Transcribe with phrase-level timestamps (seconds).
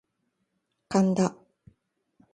[0.89, 1.37] 神田